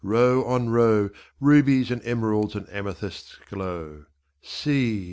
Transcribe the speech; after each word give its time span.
row 0.03 0.43
on 0.45 0.67
row 0.67 1.07
Rubies 1.39 1.91
and 1.91 2.03
emeralds 2.03 2.55
and 2.55 2.67
amethysts 2.71 3.37
glow. 3.51 4.03
See! 4.41 4.99